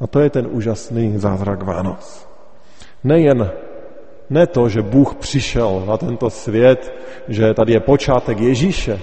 A 0.00 0.06
to 0.06 0.20
je 0.20 0.30
ten 0.30 0.48
úžasný 0.50 1.18
zázrak 1.18 1.62
Vánoc. 1.62 2.28
Nejen 3.04 3.50
ne 4.30 4.46
to, 4.46 4.68
že 4.68 4.82
Bůh 4.82 5.14
přišel 5.14 5.84
na 5.86 5.96
tento 5.96 6.30
svět, 6.30 6.94
že 7.28 7.54
tady 7.54 7.72
je 7.72 7.80
počátek 7.80 8.40
Ježíše, 8.40 9.00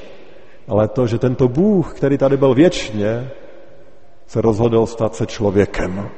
ale 0.67 0.87
to, 0.87 1.07
že 1.07 1.17
tento 1.17 1.47
Bůh, 1.47 1.93
který 1.93 2.17
tady 2.17 2.37
byl 2.37 2.53
věčně, 2.53 3.29
se 4.33 4.41
rozhodl 4.41 4.85
stát 4.85 5.15
se 5.15 5.25
člověkem, 5.25 6.09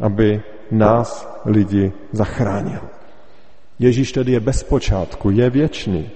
aby 0.00 0.42
nás 0.70 1.26
lidi 1.44 1.92
zachránil. 2.12 2.80
Ježíš 3.78 4.12
tedy 4.12 4.32
je 4.32 4.40
bez 4.40 4.62
počátku, 4.62 5.30
je 5.30 5.50
věčný, 5.50 6.10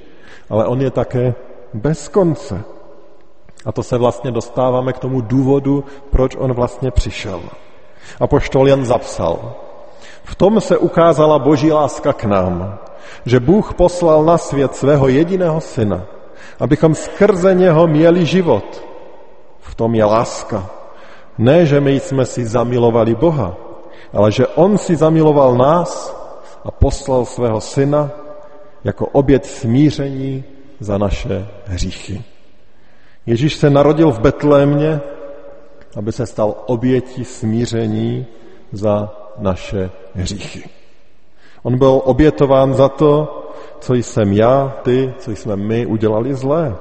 ale 0.51 0.67
on 0.67 0.81
je 0.81 0.91
také 0.91 1.35
bez 1.75 2.09
konce. 2.09 2.63
A 3.65 3.73
to 3.73 3.83
se 3.83 3.99
vlastně 3.99 4.31
dostáváme 4.31 4.93
k 4.93 4.99
tomu 4.99 5.21
důvodu, 5.21 5.85
proč 6.11 6.37
on 6.39 6.53
vlastně 6.53 6.91
přišel. 6.91 7.43
A 8.21 8.27
poštol 8.27 8.69
Jan 8.69 8.85
zapsal, 8.85 9.55
v 10.23 10.35
tom 10.35 10.61
se 10.61 10.79
ukázala 10.79 11.39
boží 11.39 11.73
láska 11.73 12.13
k 12.13 12.25
nám, 12.25 12.79
že 13.27 13.41
Bůh 13.41 13.75
poslal 13.75 14.25
na 14.25 14.39
svět 14.39 14.75
svého 14.75 15.09
jediného 15.09 15.61
syna, 15.61 16.07
abychom 16.61 16.95
skrze 16.95 17.55
něho 17.55 17.87
měli 17.87 18.27
život. 18.27 18.83
V 19.61 19.75
tom 19.75 19.95
je 19.95 20.05
láska. 20.05 20.76
Ne, 21.39 21.67
že 21.67 21.81
my 21.81 22.01
jsme 22.01 22.25
si 22.25 22.47
zamilovali 22.47 23.15
Boha, 23.15 23.57
ale 24.13 24.33
že 24.33 24.47
On 24.47 24.79
si 24.79 24.97
zamiloval 24.97 25.55
nás 25.55 26.17
a 26.65 26.71
poslal 26.71 27.25
svého 27.25 27.61
syna 27.61 28.11
jako 28.85 29.07
oběd 29.07 29.47
smíření 29.47 30.45
za 30.81 30.99
naše 30.99 31.47
hříchy. 31.65 32.23
Ježíš 33.27 33.57
se 33.57 33.71
narodil 33.71 34.11
v 34.11 34.21
Betlémě, 34.21 35.01
aby 35.97 36.13
se 36.13 36.27
stal 36.27 36.55
obětí 36.67 37.25
smíření 37.25 38.27
za 38.73 39.13
naše 39.39 39.91
hříchy. 40.15 40.65
On 41.63 41.79
byl 41.79 42.01
obětován 42.05 42.75
za 42.75 42.89
to, 42.89 43.43
co 43.81 43.95
jsem 43.95 44.33
já, 44.33 44.77
ty, 44.83 45.15
co 45.19 45.31
jsme 45.31 45.57
my 45.57 45.87
udělali 45.87 46.35
zlé. 46.35 46.77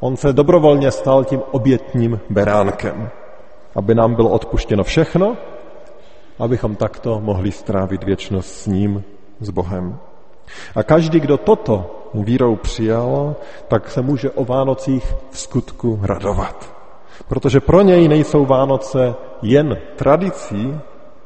On 0.00 0.16
se 0.16 0.32
dobrovolně 0.32 0.90
stal 0.90 1.24
tím 1.24 1.42
obětním 1.50 2.20
beránkem, 2.30 3.10
aby 3.74 3.94
nám 3.94 4.14
bylo 4.14 4.30
odpuštěno 4.30 4.84
všechno, 4.84 5.36
abychom 6.38 6.76
takto 6.76 7.20
mohli 7.20 7.52
strávit 7.52 8.04
věčnost 8.04 8.48
s 8.48 8.66
ním, 8.66 9.04
s 9.40 9.50
Bohem. 9.50 9.98
A 10.74 10.82
každý, 10.82 11.20
kdo 11.20 11.36
toto 11.36 11.90
vírou 12.14 12.56
přijal, 12.56 13.36
tak 13.68 13.90
se 13.90 14.02
může 14.02 14.30
o 14.30 14.44
Vánocích 14.44 15.14
v 15.30 15.38
skutku 15.38 16.00
radovat. 16.02 16.74
Protože 17.28 17.60
pro 17.60 17.82
něj 17.82 18.08
nejsou 18.08 18.46
Vánoce 18.46 19.14
jen 19.42 19.78
tradicí 19.96 20.80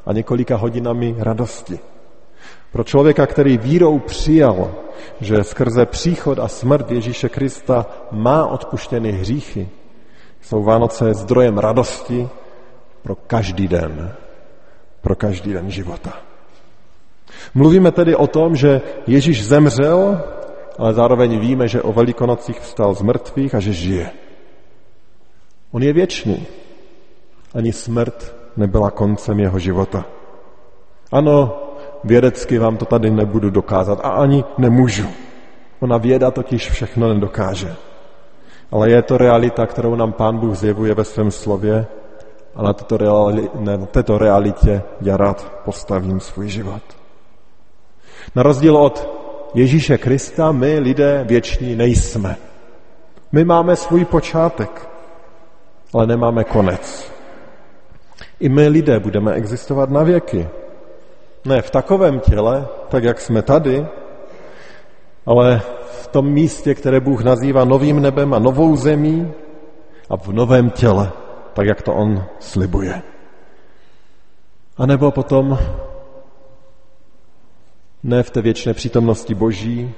a 0.06 0.12
několika 0.12 0.56
hodinami 0.56 1.14
radosti. 1.18 1.78
Pro 2.72 2.84
člověka, 2.84 3.26
který 3.26 3.58
vírou 3.58 3.98
přijal, 3.98 4.70
že 5.20 5.44
skrze 5.44 5.86
příchod 5.86 6.38
a 6.38 6.48
smrt 6.48 6.90
Ježíše 6.90 7.28
Krista 7.28 7.86
má 8.10 8.46
odpuštěny 8.46 9.12
hříchy, 9.12 9.68
jsou 10.42 10.62
Vánoce 10.62 11.14
zdrojem 11.14 11.58
radosti 11.58 12.28
pro 13.02 13.14
každý 13.14 13.68
den, 13.68 14.14
pro 15.00 15.14
každý 15.14 15.52
den 15.52 15.70
života. 15.70 16.12
Mluvíme 17.54 17.92
tedy 17.92 18.16
o 18.16 18.26
tom, 18.26 18.56
že 18.56 18.80
Ježíš 19.06 19.46
zemřel, 19.46 20.20
ale 20.78 20.94
zároveň 20.94 21.38
víme, 21.38 21.68
že 21.68 21.82
o 21.82 21.92
velikonocích 21.92 22.60
vstal 22.60 22.94
z 22.94 23.02
mrtvých 23.02 23.54
a 23.54 23.60
že 23.60 23.72
žije. 23.72 24.10
On 25.72 25.82
je 25.82 25.92
věčný. 25.92 26.46
Ani 27.54 27.72
smrt 27.72 28.34
nebyla 28.56 28.90
koncem 28.90 29.40
jeho 29.40 29.58
života. 29.58 30.04
Ano, 31.12 31.60
vědecky 32.04 32.58
vám 32.58 32.76
to 32.76 32.84
tady 32.84 33.10
nebudu 33.10 33.50
dokázat 33.50 34.00
a 34.02 34.08
ani 34.08 34.44
nemůžu. 34.58 35.08
Ona 35.80 35.98
věda 35.98 36.30
totiž 36.30 36.70
všechno 36.70 37.14
nedokáže. 37.14 37.74
Ale 38.72 38.90
je 38.90 39.02
to 39.02 39.18
realita, 39.18 39.66
kterou 39.66 39.94
nám 39.94 40.12
Pán 40.12 40.38
Bůh 40.38 40.56
zjevuje 40.56 40.94
ve 40.94 41.04
svém 41.04 41.30
slově 41.30 41.86
a 42.54 42.62
na 42.62 42.72
této, 42.72 42.96
reali- 42.96 43.50
na 43.54 43.86
této 43.86 44.18
realitě 44.18 44.82
já 45.00 45.16
rád 45.16 45.52
postavím 45.64 46.20
svůj 46.20 46.48
život. 46.48 46.82
Na 48.34 48.42
rozdíl 48.42 48.76
od 48.76 49.08
Ježíše 49.54 49.98
Krista 49.98 50.52
my 50.52 50.78
lidé 50.78 51.24
věční 51.28 51.76
nejsme. 51.76 52.36
My 53.32 53.44
máme 53.44 53.76
svůj 53.76 54.04
počátek, 54.04 54.88
ale 55.94 56.06
nemáme 56.06 56.44
konec. 56.44 57.12
I 58.40 58.48
my 58.48 58.68
lidé 58.68 59.00
budeme 59.00 59.32
existovat 59.32 59.90
na 59.90 60.02
věky. 60.02 60.48
Ne 61.44 61.62
v 61.62 61.70
takovém 61.70 62.20
těle, 62.20 62.68
tak 62.88 63.04
jak 63.04 63.20
jsme 63.20 63.42
tady, 63.42 63.86
ale 65.26 65.62
v 65.90 66.06
tom 66.06 66.26
místě, 66.26 66.74
které 66.74 67.00
Bůh 67.00 67.24
nazývá 67.24 67.64
novým 67.64 68.00
nebem 68.00 68.34
a 68.34 68.38
novou 68.38 68.76
zemí 68.76 69.32
a 70.10 70.16
v 70.16 70.28
novém 70.28 70.70
těle, 70.70 71.12
tak 71.52 71.66
jak 71.66 71.82
to 71.82 71.94
On 71.94 72.24
slibuje. 72.38 73.02
A 74.76 74.86
nebo 74.86 75.10
potom 75.10 75.58
ne 78.02 78.22
v 78.22 78.30
té 78.30 78.42
věčné 78.42 78.74
přítomnosti 78.74 79.34
Boží, 79.34 79.94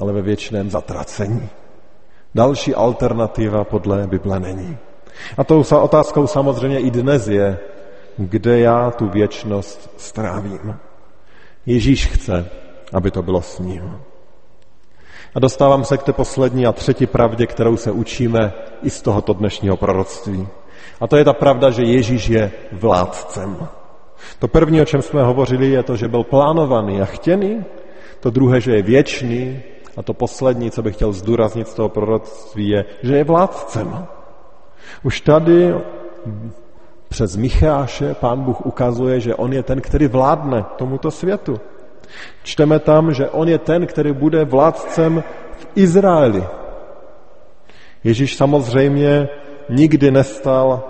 ale 0.00 0.12
ve 0.12 0.22
věčném 0.22 0.70
zatracení. 0.70 1.48
Další 2.34 2.74
alternativa 2.74 3.64
podle 3.64 4.06
Bible 4.06 4.40
není. 4.40 4.78
A 5.38 5.44
tou 5.44 5.64
otázkou 5.80 6.26
samozřejmě 6.26 6.80
i 6.80 6.90
dnes 6.90 7.28
je, 7.28 7.58
kde 8.18 8.58
já 8.58 8.90
tu 8.90 9.08
věčnost 9.08 9.90
strávím. 9.96 10.76
Ježíš 11.66 12.06
chce, 12.06 12.50
aby 12.92 13.10
to 13.10 13.22
bylo 13.22 13.42
s 13.42 13.58
ním. 13.58 14.00
A 15.36 15.40
dostávám 15.40 15.84
se 15.84 15.98
k 15.98 16.02
té 16.02 16.12
poslední 16.12 16.66
a 16.66 16.72
třetí 16.72 17.06
pravdě, 17.06 17.46
kterou 17.46 17.76
se 17.76 17.90
učíme 17.90 18.52
i 18.82 18.90
z 18.90 19.02
tohoto 19.02 19.32
dnešního 19.32 19.76
proroctví. 19.76 20.48
A 21.00 21.06
to 21.06 21.16
je 21.16 21.24
ta 21.24 21.32
pravda, 21.32 21.70
že 21.70 21.82
Ježíš 21.82 22.28
je 22.28 22.52
vládcem. 22.72 23.68
To 24.38 24.48
první, 24.48 24.80
o 24.80 24.84
čem 24.84 25.02
jsme 25.02 25.22
hovořili, 25.22 25.70
je 25.70 25.82
to, 25.82 25.96
že 25.96 26.08
byl 26.08 26.24
plánovaný 26.24 27.00
a 27.00 27.04
chtěný. 27.04 27.64
To 28.20 28.30
druhé, 28.30 28.60
že 28.60 28.76
je 28.76 28.82
věčný. 28.82 29.62
A 29.96 30.02
to 30.02 30.14
poslední, 30.14 30.70
co 30.70 30.82
bych 30.82 30.94
chtěl 30.94 31.12
zdůraznit 31.12 31.68
z 31.68 31.74
toho 31.74 31.88
proroctví, 31.88 32.68
je, 32.68 32.84
že 33.02 33.16
je 33.16 33.24
vládcem. 33.24 34.06
Už 35.02 35.20
tady 35.20 35.74
přes 37.08 37.36
Micháše 37.36 38.14
pán 38.14 38.40
Bůh 38.40 38.66
ukazuje, 38.66 39.20
že 39.20 39.34
on 39.34 39.52
je 39.52 39.62
ten, 39.62 39.80
který 39.80 40.06
vládne 40.06 40.64
tomuto 40.76 41.10
světu. 41.10 41.60
Čteme 42.42 42.78
tam, 42.78 43.12
že 43.12 43.30
on 43.30 43.48
je 43.48 43.58
ten, 43.58 43.86
který 43.86 44.12
bude 44.12 44.44
vládcem 44.44 45.24
v 45.52 45.66
Izraeli. 45.74 46.44
Ježíš 48.04 48.36
samozřejmě 48.36 49.28
nikdy 49.68 50.10
nestal, 50.10 50.84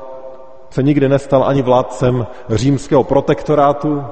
se 0.70 0.82
nikdy 0.82 1.08
nestal 1.08 1.44
ani 1.44 1.62
vládcem 1.62 2.26
římského 2.50 3.04
protektorátu 3.04 4.04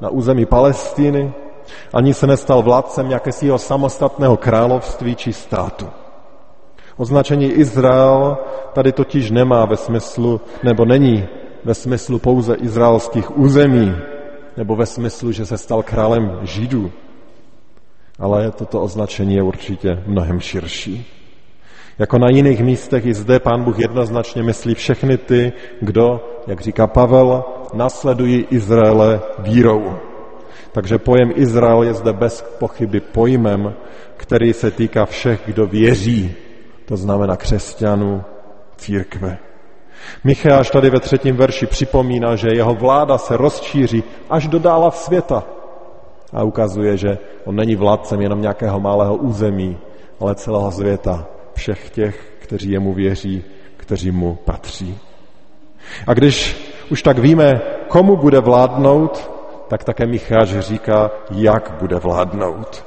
na 0.00 0.08
území 0.08 0.46
Palestíny, 0.46 1.32
ani 1.92 2.14
se 2.14 2.26
nestal 2.26 2.62
vládcem 2.62 3.10
jakésiho 3.10 3.58
samostatného 3.58 4.36
království 4.36 5.16
či 5.16 5.32
státu. 5.32 5.88
Označení 6.96 7.52
Izrael 7.52 8.38
tady 8.72 8.92
totiž 8.92 9.30
nemá 9.30 9.64
ve 9.64 9.76
smyslu, 9.76 10.40
nebo 10.62 10.84
není 10.84 11.28
ve 11.64 11.74
smyslu 11.74 12.18
pouze 12.18 12.54
izraelských 12.54 13.38
území, 13.38 13.94
nebo 14.60 14.76
ve 14.76 14.86
smyslu, 14.86 15.32
že 15.32 15.46
se 15.46 15.58
stal 15.58 15.82
králem 15.82 16.38
Židů. 16.42 16.92
Ale 18.18 18.50
toto 18.50 18.82
označení 18.82 19.34
je 19.34 19.42
určitě 19.42 20.02
mnohem 20.06 20.40
širší. 20.40 21.06
Jako 21.98 22.18
na 22.18 22.28
jiných 22.28 22.60
místech 22.60 23.06
i 23.06 23.14
zde 23.14 23.40
pán 23.40 23.64
Bůh 23.64 23.78
jednoznačně 23.78 24.42
myslí 24.42 24.74
všechny 24.74 25.18
ty, 25.18 25.52
kdo, 25.80 26.20
jak 26.46 26.60
říká 26.60 26.86
Pavel, 26.86 27.44
nasledují 27.72 28.46
Izraele 28.50 29.20
vírou. 29.38 29.96
Takže 30.72 30.98
pojem 30.98 31.32
Izrael 31.34 31.82
je 31.82 31.94
zde 31.94 32.12
bez 32.12 32.44
pochyby 32.58 33.00
pojmem, 33.00 33.74
který 34.16 34.52
se 34.52 34.70
týká 34.70 35.06
všech, 35.06 35.40
kdo 35.46 35.66
věří, 35.66 36.34
to 36.84 36.96
znamená 36.96 37.36
křesťanů, 37.36 38.22
církve. 38.76 39.49
Micháš 40.24 40.70
tady 40.70 40.90
ve 40.90 41.00
třetím 41.00 41.36
verši 41.36 41.66
připomíná, 41.66 42.36
že 42.36 42.48
jeho 42.54 42.74
vláda 42.74 43.18
se 43.18 43.36
rozšíří 43.36 44.02
až 44.30 44.48
do 44.48 44.58
dála 44.58 44.90
světa. 44.90 45.44
A 46.32 46.42
ukazuje, 46.42 46.96
že 46.96 47.18
on 47.44 47.56
není 47.56 47.76
vládcem 47.76 48.20
jenom 48.20 48.40
nějakého 48.40 48.80
malého 48.80 49.16
území, 49.16 49.78
ale 50.20 50.34
celého 50.34 50.70
světa, 50.70 51.26
všech 51.54 51.90
těch, 51.90 52.32
kteří 52.38 52.70
jemu 52.70 52.94
věří, 52.94 53.44
kteří 53.76 54.10
mu 54.10 54.34
patří. 54.34 54.98
A 56.06 56.14
když 56.14 56.56
už 56.90 57.02
tak 57.02 57.18
víme, 57.18 57.60
komu 57.88 58.16
bude 58.16 58.40
vládnout, 58.40 59.30
tak 59.68 59.84
také 59.84 60.06
Micháš 60.06 60.58
říká, 60.58 61.10
jak 61.30 61.76
bude 61.80 61.96
vládnout. 61.96 62.84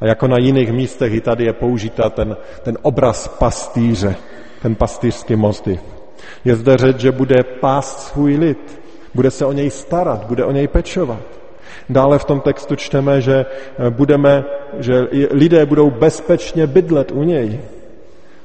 A 0.00 0.06
jako 0.06 0.28
na 0.28 0.36
jiných 0.38 0.72
místech 0.72 1.12
i 1.12 1.20
tady 1.20 1.44
je 1.44 1.52
použita 1.52 2.10
ten, 2.10 2.36
ten 2.62 2.78
obraz 2.82 3.28
pastýře, 3.28 4.16
ten 4.62 4.74
pastýřský 4.74 5.36
motiv. 5.36 5.99
Je 6.44 6.56
zde 6.56 6.76
řeč, 6.76 6.98
že 6.98 7.12
bude 7.12 7.42
pást 7.42 7.98
svůj 7.98 8.36
lid, 8.36 8.80
bude 9.14 9.30
se 9.30 9.46
o 9.46 9.52
něj 9.52 9.70
starat, 9.70 10.24
bude 10.24 10.44
o 10.44 10.52
něj 10.52 10.68
pečovat. 10.68 11.40
Dále 11.88 12.18
v 12.18 12.24
tom 12.24 12.40
textu 12.40 12.76
čteme, 12.76 13.20
že, 13.20 13.46
eh, 13.46 13.90
budeme, 13.90 14.44
že 14.78 15.08
lidé 15.30 15.66
budou 15.66 15.90
bezpečně 15.90 16.66
bydlet 16.66 17.12
u 17.12 17.22
něj. 17.22 17.60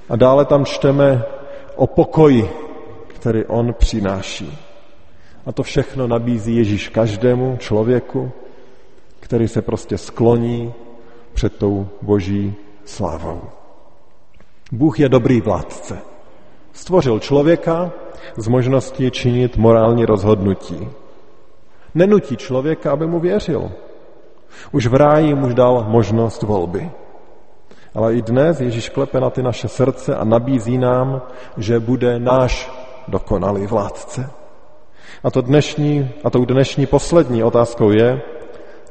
A 0.09 0.15
dále 0.15 0.45
tam 0.45 0.65
čteme 0.65 1.23
o 1.75 1.87
pokoji, 1.87 2.49
který 3.07 3.45
on 3.45 3.73
přináší. 3.73 4.57
A 5.45 5.51
to 5.51 5.63
všechno 5.63 6.07
nabízí 6.07 6.55
Ježíš 6.55 6.89
každému 6.89 7.57
člověku, 7.57 8.31
který 9.19 9.47
se 9.47 9.61
prostě 9.61 9.97
skloní 9.97 10.73
před 11.33 11.57
tou 11.57 11.87
boží 12.01 12.53
slávou. 12.85 13.41
Bůh 14.71 14.99
je 14.99 15.09
dobrý 15.09 15.41
vládce. 15.41 16.14
Stvořil 16.75 17.19
člověka 17.19 17.91
z 18.37 18.47
možností 18.47 19.11
činit 19.11 19.57
morální 19.57 20.05
rozhodnutí. 20.05 20.89
Nenutí 21.95 22.37
člověka, 22.37 22.91
aby 22.91 23.07
mu 23.07 23.19
věřil. 23.19 23.71
Už 24.71 24.87
v 24.87 24.93
ráji 24.93 25.35
mu 25.35 25.53
dal 25.53 25.85
možnost 25.87 26.43
volby. 26.43 26.91
Ale 27.95 28.13
i 28.13 28.21
dnes 28.21 28.61
Ježíš 28.61 28.89
klepe 28.89 29.19
na 29.19 29.29
ty 29.29 29.43
naše 29.43 29.67
srdce 29.67 30.15
a 30.15 30.23
nabízí 30.23 30.77
nám, 30.77 31.21
že 31.57 31.79
bude 31.79 32.19
náš 32.19 32.71
dokonalý 33.07 33.67
vládce. 33.67 34.29
A, 35.23 35.31
to 35.31 35.41
dnešní, 35.41 36.09
a 36.23 36.29
tou 36.29 36.45
dnešní 36.45 36.85
poslední 36.85 37.43
otázkou 37.43 37.91
je, 37.91 38.21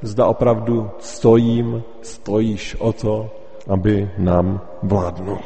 zda 0.03 0.27
opravdu 0.27 0.91
stojím, 0.99 1.83
stojíš 2.03 2.77
o 2.81 2.93
to, 2.93 3.31
aby 3.69 4.11
nám 4.19 4.61
vládnul. 4.83 5.39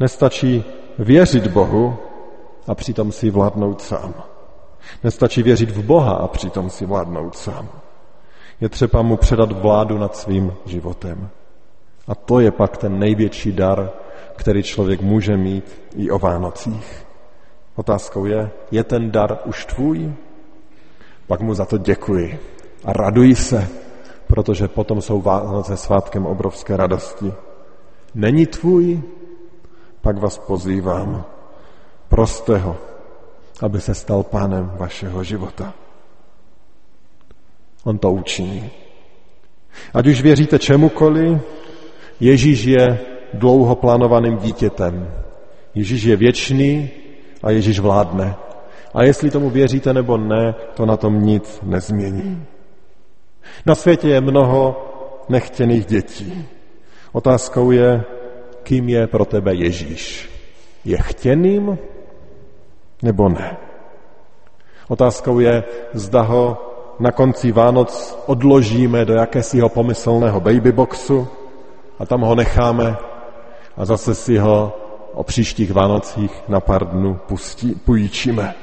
Nestačí 0.00 0.64
věřit 0.98 1.46
Bohu 1.46 1.96
a 2.66 2.74
přitom 2.74 3.12
si 3.12 3.30
vládnout 3.30 3.82
sám. 3.82 4.14
Nestačí 5.04 5.42
věřit 5.42 5.70
v 5.70 5.82
Boha 5.82 6.12
a 6.12 6.28
přitom 6.28 6.70
si 6.70 6.86
vládnout 6.86 7.36
sám. 7.36 7.68
Je 8.60 8.68
třeba 8.68 9.02
mu 9.02 9.16
předat 9.16 9.52
vládu 9.52 9.98
nad 9.98 10.16
svým 10.16 10.52
životem. 10.66 11.28
A 12.08 12.14
to 12.14 12.40
je 12.40 12.50
pak 12.50 12.76
ten 12.76 12.98
největší 12.98 13.52
dar, 13.52 13.90
který 14.36 14.62
člověk 14.62 15.00
může 15.00 15.36
mít 15.36 15.82
i 15.96 16.10
o 16.10 16.18
Vánocích. 16.18 17.06
Otázkou 17.76 18.24
je, 18.24 18.50
je 18.70 18.84
ten 18.84 19.10
dar 19.10 19.38
už 19.44 19.64
tvůj? 19.64 20.12
Pak 21.26 21.40
mu 21.40 21.54
za 21.54 21.64
to 21.64 21.78
děkuji 21.78 22.38
a 22.84 22.92
raduji 22.92 23.34
se, 23.34 23.68
protože 24.26 24.68
potom 24.68 25.00
jsou 25.00 25.20
Vánoce 25.20 25.76
svátkem 25.76 26.26
obrovské 26.26 26.76
radosti. 26.76 27.32
Není 28.14 28.46
tvůj? 28.46 29.02
Pak 30.04 30.18
vás 30.18 30.38
pozývám, 30.38 31.24
proste 32.08 32.58
ho, 32.58 32.76
aby 33.60 33.80
se 33.80 33.94
stal 33.94 34.22
pánem 34.22 34.72
vašeho 34.76 35.24
života. 35.24 35.74
On 37.84 37.98
to 37.98 38.12
učiní. 38.12 38.70
Ať 39.94 40.06
už 40.06 40.22
věříte 40.22 40.58
čemukoliv, 40.58 41.40
Ježíš 42.20 42.64
je 42.64 42.98
dlouho 43.34 43.74
plánovaným 43.74 44.36
dítětem. 44.36 45.08
Ježíš 45.74 46.02
je 46.02 46.16
věčný 46.16 46.90
a 47.42 47.50
Ježíš 47.50 47.78
vládne. 47.80 48.36
A 48.94 49.02
jestli 49.02 49.30
tomu 49.30 49.50
věříte 49.50 49.92
nebo 49.92 50.16
ne, 50.16 50.54
to 50.74 50.86
na 50.86 50.96
tom 50.96 51.22
nic 51.22 51.60
nezmění. 51.62 52.44
Na 53.66 53.74
světě 53.74 54.08
je 54.08 54.20
mnoho 54.20 54.86
nechtěných 55.28 55.86
dětí. 55.86 56.48
Otázkou 57.12 57.70
je, 57.70 58.04
kým 58.64 58.88
je 58.88 59.06
pro 59.06 59.24
tebe 59.24 59.54
Ježíš. 59.54 60.30
Je 60.84 60.96
chtěným 60.98 61.78
nebo 63.02 63.28
ne? 63.28 63.56
Otázkou 64.88 65.40
je, 65.40 65.64
zda 65.92 66.22
ho 66.22 66.70
na 66.98 67.12
konci 67.12 67.52
Vánoc 67.52 68.18
odložíme 68.26 69.04
do 69.04 69.14
jakésiho 69.14 69.68
pomyslného 69.68 70.40
babyboxu 70.40 71.28
a 71.98 72.06
tam 72.06 72.20
ho 72.20 72.34
necháme 72.34 72.96
a 73.76 73.84
zase 73.84 74.14
si 74.14 74.38
ho 74.38 74.72
o 75.12 75.22
příštích 75.22 75.72
Vánocích 75.72 76.48
na 76.48 76.60
pár 76.60 76.88
dnů 76.88 77.20
pustí, 77.28 77.74
půjčíme. 77.74 78.54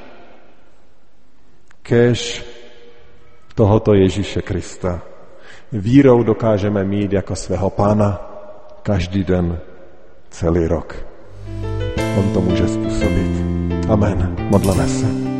Kež 1.82 2.46
tohoto 3.56 3.94
Ježíše 3.94 4.42
Krista 4.42 5.02
vírou 5.72 6.24
dokážeme 6.24 6.84
mít 6.84 7.14
jako 7.14 7.36
svého 7.36 7.70
pána 7.70 8.20
každý 8.84 9.24
den, 9.24 9.60
celý 10.32 10.67
rok. 10.67 10.96
On 12.20 12.34
to 12.34 12.41
může 12.41 12.67
způsobit. 12.67 13.32
Amen. 13.89 14.36
Modleme 14.50 14.88
se. 14.88 15.31